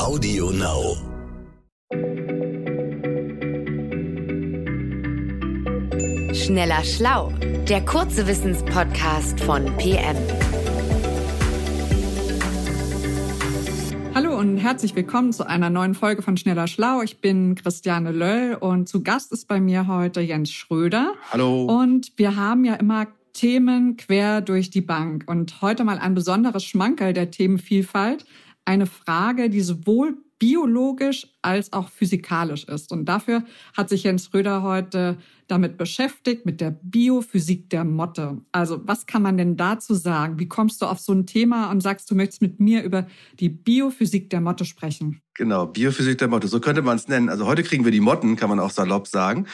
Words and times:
Audio 0.00 0.50
Now. 0.50 0.96
Schneller 6.32 6.82
Schlau, 6.84 7.34
der 7.68 7.84
kurze 7.84 8.26
Wissenspodcast 8.26 9.38
von 9.40 9.66
PM. 9.76 10.16
Hallo 14.14 14.38
und 14.38 14.56
herzlich 14.56 14.96
willkommen 14.96 15.34
zu 15.34 15.46
einer 15.46 15.68
neuen 15.68 15.94
Folge 15.94 16.22
von 16.22 16.38
Schneller 16.38 16.66
Schlau. 16.66 17.02
Ich 17.02 17.20
bin 17.20 17.54
Christiane 17.54 18.10
Löll 18.10 18.56
und 18.58 18.88
zu 18.88 19.02
Gast 19.02 19.32
ist 19.32 19.48
bei 19.48 19.60
mir 19.60 19.86
heute 19.86 20.22
Jens 20.22 20.50
Schröder. 20.50 21.12
Hallo. 21.30 21.66
Und 21.66 22.12
wir 22.16 22.36
haben 22.36 22.64
ja 22.64 22.76
immer 22.76 23.06
Themen 23.34 23.98
quer 23.98 24.40
durch 24.40 24.70
die 24.70 24.80
Bank 24.80 25.24
und 25.26 25.60
heute 25.60 25.84
mal 25.84 25.98
ein 25.98 26.14
besonderes 26.14 26.64
Schmankerl 26.64 27.12
der 27.12 27.30
Themenvielfalt. 27.30 28.24
Eine 28.64 28.86
Frage, 28.86 29.50
die 29.50 29.60
sowohl 29.60 30.16
biologisch 30.40 31.28
als 31.42 31.72
auch 31.72 31.90
physikalisch 31.90 32.64
ist. 32.64 32.90
Und 32.90 33.04
dafür 33.04 33.44
hat 33.76 33.90
sich 33.90 34.04
Jens 34.04 34.32
Röder 34.34 34.62
heute 34.62 35.18
damit 35.46 35.76
beschäftigt, 35.76 36.46
mit 36.46 36.60
der 36.60 36.70
Biophysik 36.70 37.68
der 37.70 37.84
Motte. 37.84 38.38
Also 38.50 38.80
was 38.84 39.06
kann 39.06 39.22
man 39.22 39.36
denn 39.36 39.56
dazu 39.56 39.94
sagen? 39.94 40.38
Wie 40.38 40.48
kommst 40.48 40.80
du 40.80 40.86
auf 40.86 40.98
so 40.98 41.12
ein 41.12 41.26
Thema 41.26 41.70
und 41.70 41.82
sagst, 41.82 42.10
du 42.10 42.14
möchtest 42.14 42.40
mit 42.40 42.58
mir 42.58 42.82
über 42.82 43.06
die 43.38 43.50
Biophysik 43.50 44.30
der 44.30 44.40
Motte 44.40 44.64
sprechen? 44.64 45.20
Genau, 45.34 45.66
Biophysik 45.66 46.18
der 46.18 46.28
Motte, 46.28 46.48
so 46.48 46.60
könnte 46.60 46.82
man 46.82 46.96
es 46.96 47.08
nennen. 47.08 47.28
Also 47.28 47.46
heute 47.46 47.62
kriegen 47.62 47.84
wir 47.84 47.92
die 47.92 48.00
Motten, 48.00 48.36
kann 48.36 48.48
man 48.48 48.60
auch 48.60 48.70
salopp 48.70 49.08
sagen. 49.08 49.46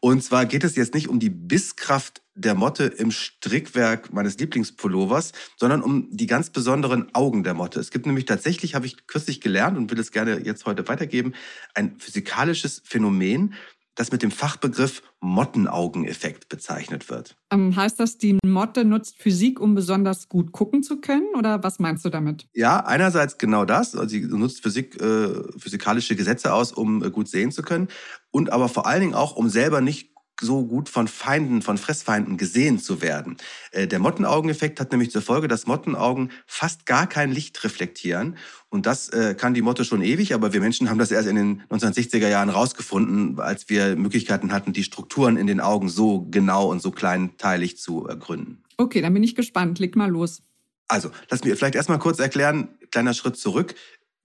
Und 0.00 0.22
zwar 0.22 0.44
geht 0.44 0.64
es 0.64 0.76
jetzt 0.76 0.92
nicht 0.92 1.08
um 1.08 1.20
die 1.20 1.30
Bisskraft 1.30 2.23
der 2.34 2.54
Motte 2.54 2.84
im 2.84 3.10
Strickwerk 3.10 4.12
meines 4.12 4.38
Lieblingspullovers, 4.38 5.32
sondern 5.56 5.82
um 5.82 6.08
die 6.10 6.26
ganz 6.26 6.50
besonderen 6.50 7.14
Augen 7.14 7.44
der 7.44 7.54
Motte. 7.54 7.80
Es 7.80 7.90
gibt 7.90 8.06
nämlich 8.06 8.24
tatsächlich, 8.24 8.74
habe 8.74 8.86
ich 8.86 9.06
kürzlich 9.06 9.40
gelernt 9.40 9.78
und 9.78 9.90
will 9.90 10.00
es 10.00 10.10
gerne 10.10 10.40
jetzt 10.44 10.66
heute 10.66 10.86
weitergeben, 10.88 11.34
ein 11.74 11.96
physikalisches 11.98 12.82
Phänomen, 12.84 13.54
das 13.94 14.10
mit 14.10 14.22
dem 14.22 14.30
Fachbegriff 14.30 15.02
Mottenaugeneffekt 15.20 16.48
bezeichnet 16.48 17.08
wird. 17.08 17.36
Ähm, 17.52 17.76
heißt 17.76 18.00
das, 18.00 18.18
die 18.18 18.38
Motte 18.44 18.84
nutzt 18.84 19.22
Physik, 19.22 19.60
um 19.60 19.74
besonders 19.74 20.28
gut 20.28 20.52
gucken 20.52 20.82
zu 20.82 21.00
können? 21.00 21.28
Oder 21.36 21.62
was 21.62 21.78
meinst 21.78 22.04
du 22.04 22.10
damit? 22.10 22.46
Ja, 22.52 22.80
einerseits 22.84 23.38
genau 23.38 23.64
das. 23.64 23.94
Also 23.94 24.08
sie 24.08 24.22
nutzt 24.22 24.62
Physik, 24.62 25.00
äh, 25.00 25.44
physikalische 25.58 26.16
Gesetze 26.16 26.52
aus, 26.52 26.72
um 26.72 27.04
äh, 27.04 27.10
gut 27.10 27.28
sehen 27.28 27.52
zu 27.52 27.62
können. 27.62 27.88
Und 28.32 28.50
aber 28.52 28.68
vor 28.68 28.86
allen 28.86 29.00
Dingen 29.00 29.14
auch, 29.14 29.36
um 29.36 29.48
selber 29.48 29.80
nicht 29.80 30.13
so 30.40 30.64
gut 30.66 30.88
von 30.88 31.08
Feinden, 31.08 31.62
von 31.62 31.78
Fressfeinden 31.78 32.36
gesehen 32.36 32.78
zu 32.78 33.02
werden. 33.02 33.36
Äh, 33.70 33.86
der 33.86 33.98
Mottenaugeneffekt 33.98 34.80
hat 34.80 34.90
nämlich 34.90 35.10
zur 35.10 35.22
Folge, 35.22 35.48
dass 35.48 35.66
Mottenaugen 35.66 36.30
fast 36.46 36.86
gar 36.86 37.06
kein 37.06 37.30
Licht 37.30 37.62
reflektieren. 37.64 38.36
Und 38.68 38.86
das 38.86 39.08
äh, 39.10 39.34
kann 39.34 39.54
die 39.54 39.62
Motte 39.62 39.84
schon 39.84 40.02
ewig, 40.02 40.34
aber 40.34 40.52
wir 40.52 40.60
Menschen 40.60 40.90
haben 40.90 40.98
das 40.98 41.10
erst 41.10 41.28
in 41.28 41.36
den 41.36 41.62
1960er 41.70 42.28
Jahren 42.28 42.50
rausgefunden, 42.50 43.38
als 43.38 43.68
wir 43.68 43.96
Möglichkeiten 43.96 44.52
hatten, 44.52 44.72
die 44.72 44.84
Strukturen 44.84 45.36
in 45.36 45.46
den 45.46 45.60
Augen 45.60 45.88
so 45.88 46.26
genau 46.30 46.70
und 46.70 46.82
so 46.82 46.90
kleinteilig 46.90 47.78
zu 47.78 48.06
ergründen. 48.06 48.64
Okay, 48.76 49.00
dann 49.00 49.14
bin 49.14 49.22
ich 49.22 49.34
gespannt. 49.34 49.78
Leg 49.78 49.94
mal 49.94 50.10
los. 50.10 50.42
Also, 50.88 51.10
lass 51.30 51.44
mir 51.44 51.56
vielleicht 51.56 51.76
erstmal 51.76 51.98
kurz 51.98 52.18
erklären, 52.18 52.68
kleiner 52.90 53.14
Schritt 53.14 53.36
zurück 53.36 53.74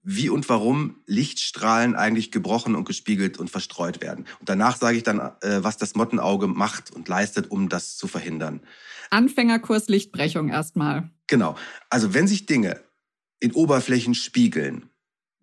wie 0.02 0.28
und 0.30 0.48
warum 0.48 0.96
Lichtstrahlen 1.06 1.94
eigentlich 1.94 2.30
gebrochen 2.30 2.74
und 2.74 2.84
gespiegelt 2.84 3.38
und 3.38 3.50
verstreut 3.50 4.00
werden. 4.00 4.26
Und 4.38 4.48
danach 4.48 4.76
sage 4.76 4.96
ich 4.96 5.02
dann, 5.02 5.18
äh, 5.18 5.62
was 5.62 5.76
das 5.76 5.94
Mottenauge 5.94 6.46
macht 6.46 6.90
und 6.90 7.08
leistet, 7.08 7.50
um 7.50 7.68
das 7.68 7.96
zu 7.96 8.08
verhindern. 8.08 8.60
Anfängerkurs 9.10 9.88
Lichtbrechung 9.88 10.48
erstmal. 10.48 11.10
Genau. 11.26 11.56
Also 11.90 12.14
wenn 12.14 12.26
sich 12.26 12.46
Dinge 12.46 12.80
in 13.40 13.52
Oberflächen 13.52 14.14
spiegeln, 14.14 14.89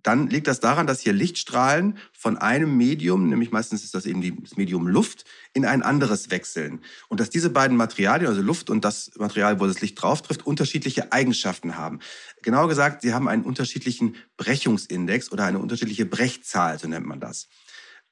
dann 0.03 0.27
liegt 0.27 0.47
das 0.47 0.59
daran, 0.59 0.87
dass 0.87 1.01
hier 1.01 1.13
Lichtstrahlen 1.13 1.97
von 2.13 2.37
einem 2.37 2.77
Medium, 2.77 3.29
nämlich 3.29 3.51
meistens 3.51 3.83
ist 3.83 3.93
das 3.93 4.05
eben 4.05 4.43
das 4.43 4.55
Medium 4.55 4.87
Luft, 4.87 5.25
in 5.53 5.65
ein 5.65 5.83
anderes 5.83 6.29
wechseln. 6.29 6.81
Und 7.09 7.19
dass 7.19 7.29
diese 7.29 7.49
beiden 7.49 7.75
Materialien, 7.75 8.29
also 8.29 8.41
Luft 8.41 8.69
und 8.69 8.85
das 8.85 9.11
Material, 9.17 9.59
wo 9.59 9.67
das 9.67 9.81
Licht 9.81 10.01
drauf 10.01 10.21
trifft, 10.21 10.45
unterschiedliche 10.45 11.11
Eigenschaften 11.11 11.77
haben. 11.77 11.99
Genauer 12.41 12.69
gesagt, 12.69 13.01
sie 13.01 13.13
haben 13.13 13.27
einen 13.27 13.43
unterschiedlichen 13.43 14.15
Brechungsindex 14.37 15.31
oder 15.31 15.45
eine 15.45 15.59
unterschiedliche 15.59 16.05
Brechzahl, 16.05 16.79
so 16.79 16.87
nennt 16.87 17.05
man 17.05 17.19
das. 17.19 17.47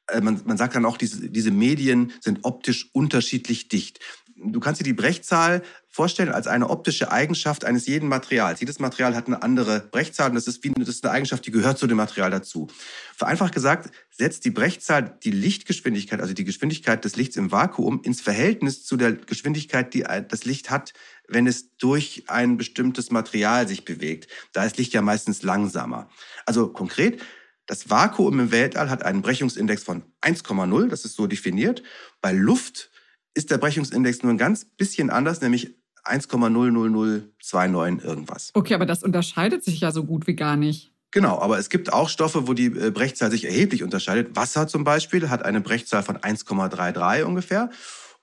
Äh, 0.07 0.21
man, 0.21 0.41
man 0.45 0.57
sagt 0.57 0.75
dann 0.75 0.85
auch, 0.85 0.97
diese, 0.97 1.29
diese 1.29 1.51
Medien 1.51 2.11
sind 2.19 2.39
optisch 2.43 2.89
unterschiedlich 2.93 3.69
dicht 3.69 3.99
du 4.35 4.59
kannst 4.59 4.79
dir 4.79 4.85
die 4.85 4.93
Brechzahl 4.93 5.61
vorstellen 5.95 6.33
als 6.33 6.47
eine 6.47 6.69
optische 6.69 7.09
Eigenschaft 7.09 7.63
eines 7.63 7.87
jeden 7.87 8.09
Materials. 8.09 8.59
Jedes 8.59 8.79
Material 8.79 9.15
hat 9.15 9.27
eine 9.27 9.41
andere 9.41 9.79
Brechzahl 9.79 10.27
und 10.27 10.35
das 10.35 10.45
ist, 10.45 10.61
wie, 10.61 10.69
das 10.71 10.89
ist 10.89 11.05
eine 11.05 11.13
Eigenschaft, 11.13 11.45
die 11.45 11.51
gehört 11.51 11.77
zu 11.77 11.87
dem 11.87 11.95
Material 11.95 12.29
dazu. 12.29 12.67
Vereinfacht 13.15 13.53
gesagt, 13.53 13.91
setzt 14.11 14.43
die 14.43 14.49
Brechzahl 14.49 15.17
die 15.23 15.31
Lichtgeschwindigkeit, 15.31 16.19
also 16.19 16.33
die 16.33 16.43
Geschwindigkeit 16.43 17.05
des 17.05 17.15
Lichts 17.15 17.37
im 17.37 17.49
Vakuum, 17.53 18.01
ins 18.03 18.19
Verhältnis 18.19 18.83
zu 18.83 18.97
der 18.97 19.13
Geschwindigkeit, 19.13 19.93
die 19.93 20.03
das 20.27 20.43
Licht 20.43 20.69
hat, 20.69 20.91
wenn 21.29 21.47
es 21.47 21.77
durch 21.77 22.25
ein 22.27 22.57
bestimmtes 22.57 23.09
Material 23.09 23.65
sich 23.65 23.85
bewegt. 23.85 24.27
Da 24.51 24.65
ist 24.65 24.77
Licht 24.77 24.91
ja 24.91 25.01
meistens 25.01 25.43
langsamer. 25.43 26.09
Also 26.45 26.67
konkret, 26.67 27.21
das 27.67 27.89
Vakuum 27.89 28.37
im 28.41 28.51
Weltall 28.51 28.89
hat 28.89 29.03
einen 29.03 29.21
Brechungsindex 29.21 29.83
von 29.83 30.03
1,0, 30.21 30.89
das 30.89 31.05
ist 31.05 31.15
so 31.15 31.25
definiert. 31.25 31.83
Bei 32.19 32.33
Luft 32.33 32.91
ist 33.33 33.49
der 33.49 33.59
Brechungsindex 33.59 34.23
nur 34.23 34.33
ein 34.33 34.37
ganz 34.37 34.65
bisschen 34.65 35.09
anders, 35.09 35.39
nämlich 35.39 35.77
1,00029 36.05 38.03
irgendwas. 38.03 38.51
Okay, 38.53 38.73
aber 38.73 38.85
das 38.85 39.03
unterscheidet 39.03 39.63
sich 39.63 39.79
ja 39.81 39.91
so 39.91 40.03
gut 40.03 40.27
wie 40.27 40.35
gar 40.35 40.55
nicht. 40.55 40.91
Genau, 41.11 41.39
aber 41.39 41.57
es 41.57 41.69
gibt 41.69 41.93
auch 41.93 42.09
Stoffe, 42.09 42.47
wo 42.47 42.53
die 42.53 42.65
äh, 42.65 42.91
Brechzahl 42.91 43.31
sich 43.31 43.45
erheblich 43.45 43.83
unterscheidet. 43.83 44.35
Wasser 44.35 44.67
zum 44.67 44.83
Beispiel 44.83 45.29
hat 45.29 45.43
eine 45.43 45.61
Brechzahl 45.61 46.03
von 46.03 46.17
1,33 46.17 47.23
ungefähr 47.23 47.69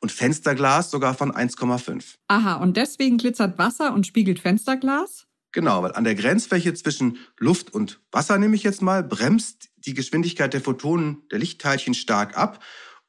und 0.00 0.12
Fensterglas 0.12 0.90
sogar 0.90 1.14
von 1.14 1.32
1,5. 1.32 2.16
Aha, 2.28 2.56
und 2.56 2.76
deswegen 2.76 3.16
glitzert 3.16 3.56
Wasser 3.56 3.94
und 3.94 4.06
spiegelt 4.06 4.40
Fensterglas? 4.40 5.26
Genau, 5.52 5.82
weil 5.82 5.92
an 5.92 6.04
der 6.04 6.14
Grenzfläche 6.14 6.74
zwischen 6.74 7.18
Luft 7.38 7.72
und 7.72 8.00
Wasser, 8.10 8.38
nehme 8.38 8.56
ich 8.56 8.62
jetzt 8.62 8.82
mal, 8.82 9.02
bremst 9.02 9.70
die 9.76 9.94
Geschwindigkeit 9.94 10.52
der 10.52 10.60
Photonen, 10.60 11.22
der 11.30 11.38
Lichtteilchen 11.38 11.94
stark 11.94 12.36
ab 12.36 12.60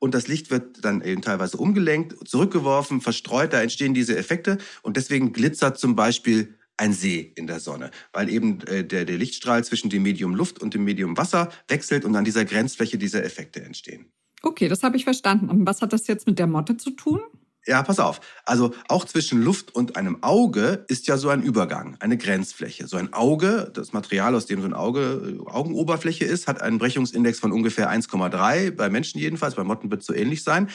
und 0.04 0.14
das 0.14 0.28
Licht 0.28 0.52
wird 0.52 0.84
dann 0.84 1.02
eben 1.02 1.22
teilweise 1.22 1.56
umgelenkt, 1.56 2.28
zurückgeworfen, 2.28 3.00
verstreut, 3.00 3.54
da 3.54 3.62
entstehen 3.62 3.94
diese 3.94 4.18
Effekte 4.18 4.58
und 4.82 4.98
deswegen 4.98 5.32
glitzert 5.32 5.80
zum 5.80 5.96
Beispiel 5.96 6.56
ein 6.76 6.92
See 6.92 7.32
in 7.38 7.48
der 7.48 7.62
Sonne, 7.62 7.90
weil 8.12 8.28
eben 8.28 8.60
äh, 8.68 8.84
der, 8.84 9.06
der 9.06 9.18
Lichtstrahl 9.18 9.64
zwischen 9.64 9.90
dem 9.90 10.04
Medium 10.04 10.36
Luft 10.36 10.62
und 10.62 10.74
dem 10.74 10.84
Medium 10.84 11.16
Wasser 11.16 11.54
wechselt 11.70 12.04
und 12.04 12.18
an 12.18 12.26
dieser 12.26 12.44
Grenzfläche 12.44 12.98
diese 12.98 13.24
Effekte 13.24 13.64
entstehen. 13.64 14.12
Okay, 14.42 14.68
das 14.68 14.84
habe 14.84 14.98
ich 14.98 15.06
verstanden. 15.06 15.48
Und 15.48 15.66
was 15.66 15.82
hat 15.82 15.94
das 15.94 16.06
jetzt 16.08 16.28
mit 16.28 16.38
der 16.38 16.48
Motte 16.48 16.76
zu 16.76 16.92
tun? 16.92 17.22
Ja, 17.66 17.82
pass 17.82 18.00
auf. 18.00 18.20
Also 18.44 18.74
auch 18.90 19.06
zwischen 19.06 19.42
Luft 19.42 19.74
und 19.74 19.96
einem 19.96 20.22
Auge 20.22 20.84
ist 20.90 21.08
ja 21.08 21.16
so 21.16 21.30
ein 21.30 21.42
Übergang, 21.42 21.96
eine 22.02 22.18
Grenzfläche. 22.18 22.88
So 22.88 22.98
ein 22.98 23.14
Auge, 23.14 23.72
das 23.74 23.94
Material, 23.94 24.36
aus 24.36 24.46
dem 24.48 24.60
so 24.60 24.68
ein 24.68 24.74
Auge, 24.74 25.38
äh, 25.40 25.50
Augenoberfläche 25.50 26.26
ist, 26.26 26.48
hat 26.48 26.62
einen 26.62 26.78
Brechungsindex 26.78 27.40
von 27.40 27.54
ungefähr 27.54 27.90
1,3, 27.90 28.72
bei 28.72 28.90
Menschen 28.90 29.20
jedenfalls, 29.20 29.56
bei 29.56 29.64
Motten 29.64 29.90
wird 29.92 30.02
es 30.02 30.08
so 30.08 30.14
ähnlich 30.14 30.44
sein. 30.44 30.70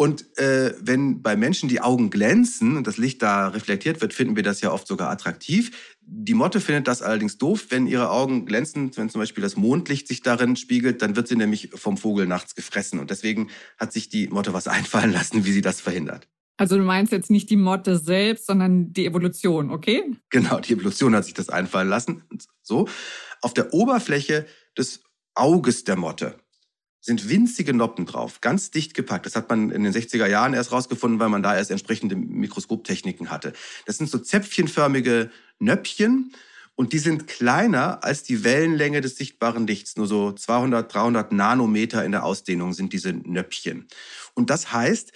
Und 0.00 0.38
äh, 0.38 0.72
wenn 0.80 1.20
bei 1.20 1.36
Menschen 1.36 1.68
die 1.68 1.82
Augen 1.82 2.08
glänzen 2.08 2.78
und 2.78 2.86
das 2.86 2.96
Licht 2.96 3.20
da 3.20 3.48
reflektiert 3.48 4.00
wird, 4.00 4.14
finden 4.14 4.34
wir 4.34 4.42
das 4.42 4.62
ja 4.62 4.72
oft 4.72 4.86
sogar 4.86 5.10
attraktiv. 5.10 5.94
Die 6.00 6.32
Motte 6.32 6.62
findet 6.62 6.88
das 6.88 7.02
allerdings 7.02 7.36
doof, 7.36 7.66
wenn 7.68 7.86
ihre 7.86 8.08
Augen 8.08 8.46
glänzen, 8.46 8.96
wenn 8.96 9.10
zum 9.10 9.20
Beispiel 9.20 9.42
das 9.42 9.58
Mondlicht 9.58 10.08
sich 10.08 10.22
darin 10.22 10.56
spiegelt, 10.56 11.02
dann 11.02 11.16
wird 11.16 11.28
sie 11.28 11.36
nämlich 11.36 11.68
vom 11.74 11.98
Vogel 11.98 12.26
nachts 12.26 12.54
gefressen. 12.54 12.98
Und 12.98 13.10
deswegen 13.10 13.50
hat 13.76 13.92
sich 13.92 14.08
die 14.08 14.28
Motte 14.28 14.54
was 14.54 14.68
einfallen 14.68 15.12
lassen, 15.12 15.44
wie 15.44 15.52
sie 15.52 15.60
das 15.60 15.82
verhindert. 15.82 16.26
Also 16.56 16.78
du 16.78 16.82
meinst 16.82 17.12
jetzt 17.12 17.28
nicht 17.28 17.50
die 17.50 17.58
Motte 17.58 17.98
selbst, 17.98 18.46
sondern 18.46 18.94
die 18.94 19.04
Evolution, 19.04 19.70
okay? 19.70 20.16
Genau, 20.30 20.60
die 20.60 20.72
Evolution 20.72 21.14
hat 21.14 21.26
sich 21.26 21.34
das 21.34 21.50
einfallen 21.50 21.90
lassen. 21.90 22.22
So. 22.62 22.88
Auf 23.42 23.52
der 23.52 23.74
Oberfläche 23.74 24.46
des 24.78 25.02
Auges 25.34 25.84
der 25.84 25.96
Motte 25.96 26.36
sind 27.00 27.28
winzige 27.28 27.72
Noppen 27.72 28.06
drauf, 28.06 28.40
ganz 28.40 28.70
dicht 28.70 28.94
gepackt. 28.94 29.26
Das 29.26 29.36
hat 29.36 29.48
man 29.48 29.70
in 29.70 29.84
den 29.84 29.92
60er 29.92 30.26
Jahren 30.26 30.54
erst 30.54 30.72
rausgefunden, 30.72 31.18
weil 31.18 31.30
man 31.30 31.42
da 31.42 31.56
erst 31.56 31.70
entsprechende 31.70 32.16
Mikroskoptechniken 32.16 33.30
hatte. 33.30 33.52
Das 33.86 33.98
sind 33.98 34.10
so 34.10 34.18
zäpfchenförmige 34.18 35.30
Nöppchen 35.58 36.32
und 36.74 36.92
die 36.92 36.98
sind 36.98 37.26
kleiner 37.26 38.04
als 38.04 38.22
die 38.22 38.44
Wellenlänge 38.44 39.00
des 39.00 39.16
sichtbaren 39.16 39.66
Lichts. 39.66 39.96
Nur 39.96 40.06
so 40.06 40.32
200, 40.32 40.92
300 40.92 41.32
Nanometer 41.32 42.04
in 42.04 42.12
der 42.12 42.24
Ausdehnung 42.24 42.72
sind 42.72 42.92
diese 42.92 43.12
Nöppchen. 43.12 43.88
Und 44.34 44.50
das 44.50 44.72
heißt, 44.72 45.12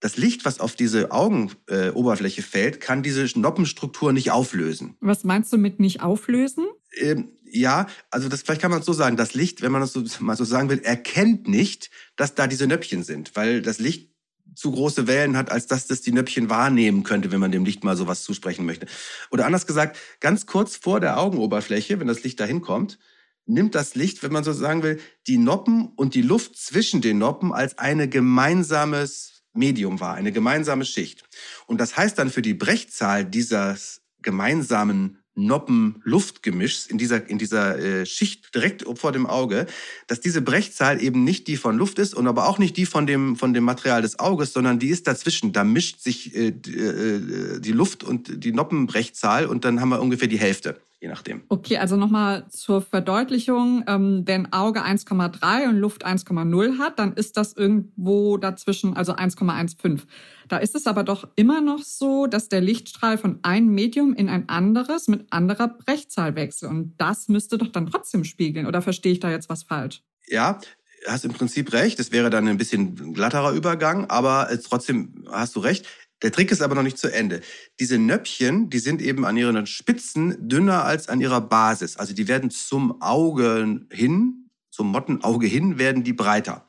das 0.00 0.16
Licht, 0.16 0.44
was 0.44 0.60
auf 0.60 0.76
diese 0.76 1.10
Augenoberfläche 1.10 2.40
äh, 2.40 2.44
fällt, 2.44 2.80
kann 2.80 3.02
diese 3.02 3.26
Noppenstruktur 3.38 4.12
nicht 4.12 4.30
auflösen. 4.30 4.96
Was 5.00 5.24
meinst 5.24 5.52
du 5.52 5.58
mit 5.58 5.80
nicht 5.80 6.02
auflösen? 6.02 6.66
Ähm, 6.96 7.32
ja, 7.44 7.86
also 8.10 8.28
das 8.28 8.42
vielleicht 8.42 8.60
kann 8.60 8.70
man 8.70 8.82
so 8.82 8.92
sagen, 8.92 9.16
das 9.16 9.34
Licht, 9.34 9.62
wenn 9.62 9.72
man 9.72 9.80
das 9.80 9.92
so, 9.92 10.04
mal 10.20 10.36
so 10.36 10.44
sagen 10.44 10.68
will, 10.68 10.80
erkennt 10.80 11.48
nicht, 11.48 11.90
dass 12.16 12.34
da 12.34 12.46
diese 12.46 12.66
Nöppchen 12.66 13.02
sind, 13.02 13.36
weil 13.36 13.62
das 13.62 13.78
Licht 13.78 14.10
zu 14.54 14.72
große 14.72 15.06
Wellen 15.06 15.36
hat, 15.36 15.50
als 15.50 15.66
dass 15.66 15.86
das 15.86 16.00
die 16.00 16.12
Nöppchen 16.12 16.50
wahrnehmen 16.50 17.04
könnte, 17.04 17.30
wenn 17.30 17.40
man 17.40 17.52
dem 17.52 17.64
Licht 17.64 17.84
mal 17.84 17.96
sowas 17.96 18.22
zusprechen 18.22 18.66
möchte. 18.66 18.86
Oder 19.30 19.46
anders 19.46 19.66
gesagt, 19.66 19.96
ganz 20.20 20.46
kurz 20.46 20.76
vor 20.76 21.00
der 21.00 21.18
Augenoberfläche, 21.18 22.00
wenn 22.00 22.08
das 22.08 22.24
Licht 22.24 22.40
dahin 22.40 22.60
kommt, 22.60 22.98
nimmt 23.46 23.74
das 23.74 23.94
Licht, 23.94 24.22
wenn 24.22 24.32
man 24.32 24.44
so 24.44 24.52
sagen 24.52 24.82
will, 24.82 25.00
die 25.26 25.38
Noppen 25.38 25.92
und 25.96 26.14
die 26.14 26.22
Luft 26.22 26.56
zwischen 26.56 27.00
den 27.00 27.18
Noppen 27.18 27.52
als 27.52 27.78
eine 27.78 28.08
gemeinsames 28.08 29.44
Medium 29.52 30.00
wahr, 30.00 30.14
eine 30.14 30.32
gemeinsame 30.32 30.84
Schicht. 30.84 31.24
Und 31.66 31.80
das 31.80 31.96
heißt 31.96 32.18
dann 32.18 32.30
für 32.30 32.42
die 32.42 32.54
Brechzahl 32.54 33.24
dieses 33.24 34.02
gemeinsamen 34.22 35.18
Noppen-Luftgemischs 35.38 36.86
in 36.86 36.98
dieser, 36.98 37.28
in 37.28 37.38
dieser 37.38 37.78
äh, 37.78 38.06
Schicht 38.06 38.54
direkt 38.54 38.84
vor 38.98 39.12
dem 39.12 39.26
Auge, 39.26 39.66
dass 40.06 40.20
diese 40.20 40.42
Brechzahl 40.42 41.02
eben 41.02 41.24
nicht 41.24 41.46
die 41.46 41.56
von 41.56 41.78
Luft 41.78 41.98
ist 41.98 42.14
und 42.14 42.26
aber 42.26 42.48
auch 42.48 42.58
nicht 42.58 42.76
die 42.76 42.86
von 42.86 43.06
dem, 43.06 43.36
von 43.36 43.54
dem 43.54 43.64
Material 43.64 44.02
des 44.02 44.18
Auges, 44.18 44.52
sondern 44.52 44.78
die 44.78 44.88
ist 44.88 45.06
dazwischen. 45.06 45.52
Da 45.52 45.64
mischt 45.64 46.00
sich 46.00 46.34
äh, 46.34 46.50
die, 46.50 46.76
äh, 46.76 47.60
die 47.60 47.72
Luft 47.72 48.04
und 48.04 48.44
die 48.44 48.52
Noppenbrechzahl 48.52 49.46
und 49.46 49.64
dann 49.64 49.80
haben 49.80 49.90
wir 49.90 50.00
ungefähr 50.00 50.28
die 50.28 50.38
Hälfte 50.38 50.80
je 51.00 51.08
nachdem. 51.08 51.42
Okay, 51.48 51.78
also 51.78 51.96
nochmal 51.96 52.48
zur 52.48 52.82
Verdeutlichung, 52.82 53.84
ähm, 53.86 54.22
wenn 54.26 54.52
Auge 54.52 54.84
1,3 54.84 55.68
und 55.68 55.76
Luft 55.76 56.04
1,0 56.04 56.78
hat, 56.78 56.98
dann 56.98 57.12
ist 57.12 57.36
das 57.36 57.52
irgendwo 57.52 58.36
dazwischen, 58.36 58.96
also 58.96 59.14
1,15. 59.14 60.00
Da 60.48 60.56
ist 60.58 60.74
es 60.74 60.86
aber 60.86 61.04
doch 61.04 61.28
immer 61.36 61.60
noch 61.60 61.82
so, 61.82 62.26
dass 62.26 62.48
der 62.48 62.60
Lichtstrahl 62.60 63.18
von 63.18 63.38
einem 63.42 63.68
Medium 63.74 64.14
in 64.14 64.28
ein 64.28 64.48
anderes 64.48 65.08
mit 65.08 65.26
anderer 65.30 65.68
Brechzahl 65.68 66.34
wechselt. 66.34 66.70
Und 66.70 66.94
das 66.98 67.28
müsste 67.28 67.58
doch 67.58 67.68
dann 67.68 67.86
trotzdem 67.86 68.24
spiegeln. 68.24 68.66
Oder 68.66 68.82
verstehe 68.82 69.12
ich 69.12 69.20
da 69.20 69.30
jetzt 69.30 69.48
was 69.48 69.62
falsch? 69.62 70.02
Ja, 70.26 70.58
hast 71.06 71.24
im 71.24 71.32
Prinzip 71.32 71.72
recht. 71.72 72.00
Es 72.00 72.12
wäre 72.12 72.30
dann 72.30 72.48
ein 72.48 72.56
bisschen 72.56 73.14
glatterer 73.14 73.52
Übergang, 73.52 74.06
aber 74.06 74.48
trotzdem 74.68 75.26
hast 75.30 75.54
du 75.54 75.60
recht. 75.60 75.86
Der 76.22 76.32
Trick 76.32 76.50
ist 76.50 76.62
aber 76.62 76.74
noch 76.74 76.82
nicht 76.82 76.98
zu 76.98 77.12
Ende. 77.12 77.40
Diese 77.78 77.98
Nöppchen, 77.98 78.70
die 78.70 78.80
sind 78.80 79.00
eben 79.00 79.24
an 79.24 79.36
ihren 79.36 79.66
Spitzen 79.66 80.48
dünner 80.48 80.84
als 80.84 81.08
an 81.08 81.20
ihrer 81.20 81.40
Basis. 81.40 81.96
Also 81.96 82.12
die 82.12 82.26
werden 82.26 82.50
zum 82.50 83.00
Auge 83.00 83.86
hin, 83.92 84.50
zum 84.70 84.90
Mottenauge 84.90 85.46
hin, 85.46 85.78
werden 85.78 86.02
die 86.02 86.12
breiter. 86.12 86.68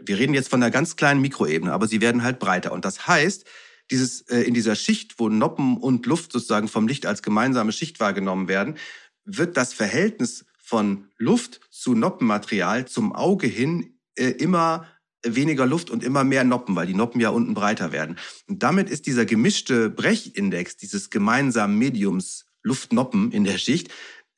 Wir 0.00 0.18
reden 0.18 0.34
jetzt 0.34 0.50
von 0.50 0.62
einer 0.62 0.70
ganz 0.70 0.96
kleinen 0.96 1.20
Mikroebene, 1.20 1.72
aber 1.72 1.88
sie 1.88 2.00
werden 2.00 2.22
halt 2.22 2.38
breiter. 2.38 2.72
Und 2.72 2.84
das 2.84 3.06
heißt, 3.08 3.44
dieses, 3.90 4.22
äh, 4.22 4.40
in 4.40 4.54
dieser 4.54 4.74
Schicht, 4.74 5.18
wo 5.18 5.28
Noppen 5.28 5.76
und 5.78 6.06
Luft 6.06 6.32
sozusagen 6.32 6.68
vom 6.68 6.86
Licht 6.86 7.06
als 7.06 7.22
gemeinsame 7.22 7.72
Schicht 7.72 7.98
wahrgenommen 7.98 8.48
werden, 8.48 8.76
wird 9.24 9.56
das 9.56 9.72
Verhältnis 9.72 10.44
von 10.58 11.08
Luft 11.18 11.60
zu 11.70 11.94
Noppenmaterial 11.94 12.86
zum 12.86 13.14
Auge 13.14 13.46
hin 13.46 13.98
äh, 14.16 14.30
immer 14.30 14.86
weniger 15.34 15.66
Luft 15.66 15.90
und 15.90 16.04
immer 16.04 16.24
mehr 16.24 16.44
Noppen, 16.44 16.76
weil 16.76 16.86
die 16.86 16.94
Noppen 16.94 17.20
ja 17.20 17.30
unten 17.30 17.54
breiter 17.54 17.92
werden. 17.92 18.16
Und 18.48 18.62
damit 18.62 18.90
ist 18.90 19.06
dieser 19.06 19.26
gemischte 19.26 19.90
Brechindex 19.90 20.76
dieses 20.76 21.10
gemeinsamen 21.10 21.78
Mediums 21.78 22.46
Luftnoppen 22.62 23.30
in 23.32 23.44
der 23.44 23.58
Schicht 23.58 23.90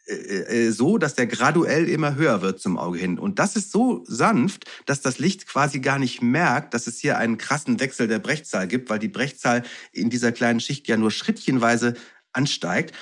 äh, 0.08 0.66
äh, 0.68 0.70
so, 0.70 0.96
dass 0.96 1.14
der 1.14 1.26
graduell 1.26 1.88
immer 1.88 2.14
höher 2.14 2.40
wird 2.40 2.60
zum 2.60 2.78
Auge 2.78 2.98
hin. 2.98 3.18
Und 3.18 3.38
das 3.38 3.56
ist 3.56 3.70
so 3.70 4.04
sanft, 4.06 4.64
dass 4.86 5.02
das 5.02 5.18
Licht 5.18 5.46
quasi 5.46 5.80
gar 5.80 5.98
nicht 5.98 6.22
merkt, 6.22 6.72
dass 6.72 6.86
es 6.86 6.98
hier 6.98 7.18
einen 7.18 7.36
krassen 7.36 7.78
Wechsel 7.78 8.08
der 8.08 8.18
Brechzahl 8.18 8.66
gibt, 8.68 8.88
weil 8.88 8.98
die 8.98 9.08
Brechzahl 9.08 9.64
in 9.92 10.08
dieser 10.08 10.32
kleinen 10.32 10.60
Schicht 10.60 10.88
ja 10.88 10.96
nur 10.96 11.10
schrittchenweise 11.10 11.94
ansteigt 12.32 12.94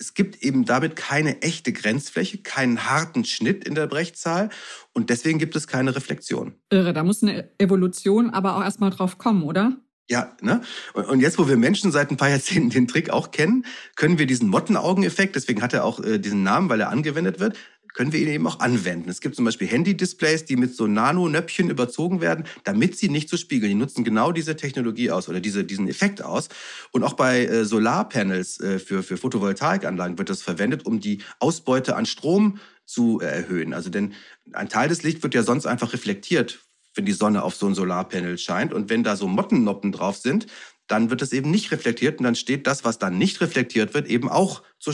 es 0.00 0.14
gibt 0.14 0.42
eben 0.42 0.64
damit 0.64 0.96
keine 0.96 1.42
echte 1.42 1.72
Grenzfläche, 1.72 2.38
keinen 2.38 2.90
harten 2.90 3.24
Schnitt 3.24 3.64
in 3.64 3.74
der 3.74 3.86
Brechzahl 3.86 4.48
und 4.92 5.10
deswegen 5.10 5.38
gibt 5.38 5.54
es 5.54 5.66
keine 5.66 5.94
Reflexion. 5.94 6.54
Irre, 6.70 6.92
da 6.92 7.04
muss 7.04 7.22
eine 7.22 7.50
Evolution 7.58 8.30
aber 8.30 8.56
auch 8.56 8.62
erstmal 8.62 8.90
drauf 8.90 9.18
kommen, 9.18 9.42
oder? 9.42 9.76
Ja, 10.08 10.36
ne? 10.40 10.60
Und 10.94 11.20
jetzt, 11.20 11.38
wo 11.38 11.48
wir 11.48 11.56
Menschen 11.56 11.92
seit 11.92 12.10
ein 12.10 12.16
paar 12.16 12.30
Jahrzehnten 12.30 12.70
den 12.70 12.88
Trick 12.88 13.10
auch 13.10 13.30
kennen, 13.30 13.64
können 13.94 14.18
wir 14.18 14.26
diesen 14.26 14.48
Mottenaugeneffekt, 14.48 15.36
deswegen 15.36 15.62
hat 15.62 15.72
er 15.72 15.84
auch 15.84 16.00
äh, 16.02 16.18
diesen 16.18 16.42
Namen, 16.42 16.68
weil 16.68 16.80
er 16.80 16.88
angewendet 16.88 17.38
wird, 17.38 17.56
können 17.94 18.12
wir 18.12 18.20
ihn 18.20 18.28
eben 18.28 18.46
auch 18.46 18.60
anwenden. 18.60 19.08
Es 19.08 19.20
gibt 19.20 19.36
zum 19.36 19.44
Beispiel 19.44 19.68
Handy-Displays, 19.68 20.44
die 20.44 20.56
mit 20.56 20.74
so 20.74 20.86
Nano-Nöpfchen 20.86 21.70
überzogen 21.70 22.20
werden, 22.20 22.44
damit 22.64 22.96
sie 22.96 23.08
nicht 23.08 23.28
zu 23.28 23.36
so 23.36 23.40
spiegeln. 23.40 23.70
Die 23.70 23.76
nutzen 23.78 24.04
genau 24.04 24.32
diese 24.32 24.56
Technologie 24.56 25.10
aus 25.10 25.28
oder 25.28 25.40
diese, 25.40 25.64
diesen 25.64 25.88
Effekt 25.88 26.22
aus. 26.22 26.48
Und 26.92 27.02
auch 27.02 27.14
bei 27.14 27.44
äh, 27.44 27.64
Solarpanels 27.64 28.60
äh, 28.60 28.78
für, 28.78 29.02
für 29.02 29.16
Photovoltaikanlagen 29.16 30.18
wird 30.18 30.30
das 30.30 30.42
verwendet, 30.42 30.86
um 30.86 31.00
die 31.00 31.22
Ausbeute 31.38 31.96
an 31.96 32.06
Strom 32.06 32.58
zu 32.84 33.20
äh, 33.20 33.26
erhöhen. 33.26 33.74
Also 33.74 33.90
denn 33.90 34.14
ein 34.52 34.68
Teil 34.68 34.88
des 34.88 35.02
Lichts 35.02 35.22
wird 35.22 35.34
ja 35.34 35.42
sonst 35.42 35.66
einfach 35.66 35.92
reflektiert, 35.92 36.60
wenn 36.94 37.06
die 37.06 37.12
Sonne 37.12 37.42
auf 37.42 37.54
so 37.54 37.66
ein 37.66 37.74
Solarpanel 37.74 38.38
scheint. 38.38 38.72
Und 38.72 38.90
wenn 38.90 39.04
da 39.04 39.16
so 39.16 39.28
Mottennoppen 39.28 39.92
drauf 39.92 40.16
sind, 40.16 40.46
dann 40.86 41.10
wird 41.10 41.22
es 41.22 41.32
eben 41.32 41.50
nicht 41.50 41.70
reflektiert 41.70 42.18
und 42.18 42.24
dann 42.24 42.34
steht 42.34 42.66
das, 42.66 42.84
was 42.84 42.98
dann 42.98 43.16
nicht 43.16 43.40
reflektiert 43.40 43.94
wird, 43.94 44.08
eben 44.08 44.28
auch 44.28 44.62
zur 44.80 44.92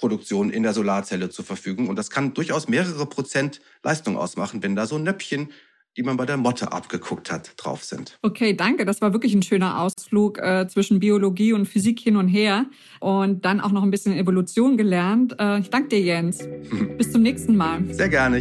Stromproduktion 0.00 0.50
in 0.50 0.62
der 0.62 0.72
Solarzelle 0.72 1.28
zur 1.28 1.44
Verfügung. 1.44 1.88
Und 1.88 1.96
das 1.96 2.10
kann 2.10 2.32
durchaus 2.34 2.68
mehrere 2.68 3.06
Prozent 3.06 3.60
Leistung 3.82 4.16
ausmachen, 4.16 4.62
wenn 4.62 4.74
da 4.74 4.86
so 4.86 4.98
Nöppchen 4.98 5.50
die 5.96 6.04
man 6.04 6.16
bei 6.16 6.24
der 6.24 6.36
Motte 6.36 6.70
abgeguckt 6.70 7.32
hat, 7.32 7.52
drauf 7.56 7.82
sind. 7.82 8.16
Okay, 8.22 8.54
danke. 8.54 8.84
Das 8.84 9.00
war 9.00 9.12
wirklich 9.12 9.34
ein 9.34 9.42
schöner 9.42 9.80
Ausflug 9.80 10.38
äh, 10.38 10.68
zwischen 10.68 11.00
Biologie 11.00 11.52
und 11.52 11.66
Physik 11.66 11.98
hin 11.98 12.14
und 12.14 12.28
her 12.28 12.66
und 13.00 13.44
dann 13.44 13.60
auch 13.60 13.72
noch 13.72 13.82
ein 13.82 13.90
bisschen 13.90 14.16
Evolution 14.16 14.76
gelernt. 14.76 15.34
Äh, 15.40 15.58
ich 15.58 15.70
danke 15.70 15.88
dir, 15.88 16.00
Jens. 16.00 16.48
Bis 16.96 17.10
zum 17.10 17.22
nächsten 17.22 17.56
Mal. 17.56 17.82
Sehr 17.92 18.08
gerne. 18.08 18.40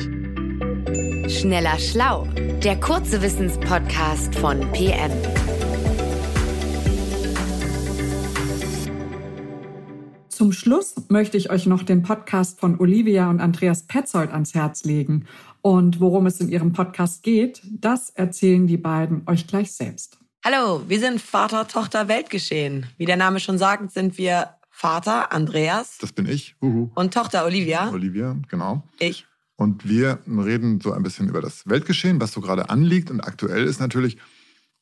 Schneller 1.27 1.79
Schlau, 1.79 2.27
der 2.63 2.79
kurze 2.79 3.19
Wissenspodcast 3.19 4.35
von 4.35 4.59
PM. 4.71 5.11
Zum 10.39 10.53
Schluss 10.53 10.95
möchte 11.09 11.35
ich 11.35 11.49
euch 11.49 11.65
noch 11.65 11.83
den 11.83 12.01
Podcast 12.01 12.61
von 12.61 12.79
Olivia 12.79 13.29
und 13.29 13.41
Andreas 13.41 13.83
Petzold 13.83 14.31
ans 14.31 14.53
Herz 14.53 14.85
legen. 14.85 15.25
Und 15.61 15.99
worum 15.99 16.27
es 16.27 16.39
in 16.39 16.47
ihrem 16.47 16.71
Podcast 16.71 17.23
geht, 17.23 17.61
das 17.69 18.11
erzählen 18.11 18.65
die 18.65 18.77
beiden 18.77 19.23
euch 19.25 19.47
gleich 19.47 19.73
selbst. 19.73 20.17
Hallo, 20.45 20.81
wir 20.87 21.01
sind 21.01 21.19
Vater, 21.21 21.67
Tochter, 21.67 22.07
Weltgeschehen. 22.07 22.85
Wie 22.95 23.03
der 23.03 23.17
Name 23.17 23.41
schon 23.41 23.57
sagt, 23.57 23.91
sind 23.91 24.17
wir 24.17 24.51
Vater 24.69 25.33
Andreas. 25.33 25.97
Das 25.99 26.13
bin 26.13 26.25
ich. 26.25 26.55
Uhu. 26.61 26.89
Und 26.95 27.13
Tochter 27.13 27.43
Olivia. 27.43 27.91
Olivia, 27.91 28.37
genau. 28.47 28.87
Ich. 28.97 29.27
Und 29.57 29.89
wir 29.89 30.19
reden 30.25 30.79
so 30.79 30.93
ein 30.93 31.03
bisschen 31.03 31.27
über 31.27 31.41
das 31.41 31.67
Weltgeschehen, 31.67 32.21
was 32.21 32.31
so 32.31 32.39
gerade 32.39 32.69
anliegt. 32.69 33.11
Und 33.11 33.19
aktuell 33.19 33.65
ist 33.65 33.81
natürlich 33.81 34.17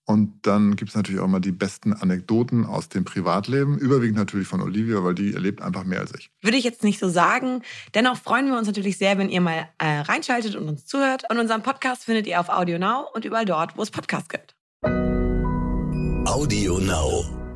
und 0.08 0.48
dann 0.48 0.78
gibt 0.78 0.92
es 0.92 0.96
natürlich 0.96 1.20
auch 1.20 1.26
immer 1.26 1.42
die 1.42 1.52
besten 1.52 1.92
Anekdoten 1.92 2.66
aus 2.66 2.88
dem 2.88 3.04
Privatleben, 3.04 3.78
überwiegend 3.78 4.18
natürlich 4.18 4.48
von 4.48 4.62
Olivia, 4.62 5.04
weil 5.04 5.14
die 5.14 5.34
erlebt 5.34 5.62
einfach 5.62 5.84
mehr 5.84 6.00
als 6.00 6.14
ich. 6.16 6.32
Würde 6.42 6.56
ich 6.56 6.64
jetzt 6.64 6.82
nicht 6.86 6.98
so 6.98 7.10
sagen. 7.10 7.62
Dennoch 7.94 8.16
freuen 8.16 8.48
wir 8.48 8.58
uns 8.58 8.68
natürlich 8.68 8.98
sehr, 8.98 9.18
wenn 9.18 9.28
ihr 9.28 9.42
mal 9.42 9.68
äh, 9.80 10.00
reinschaltet 10.00 10.56
und 10.56 10.70
uns 10.70 10.86
zuhört. 10.86 11.24
Und 11.30 11.40
unseren 11.40 11.62
Podcast 11.62 12.06
findet 12.06 12.26
ihr 12.26 12.40
auf 12.40 12.48
Audio 12.48 12.80
Now 12.80 13.06
und 13.14 13.26
überall 13.26 13.44
dort, 13.44 13.78
wo 13.78 13.82
es 13.82 13.92
Podcasts 13.92 14.30
gibt. 14.30 14.56
Audio 16.26 16.80
Now. 16.80 17.47